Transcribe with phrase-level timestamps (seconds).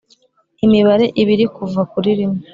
[0.65, 2.41] Imibare ibiri kuva kuri rimwe